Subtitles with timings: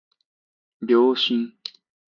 [0.79, 1.53] 秒針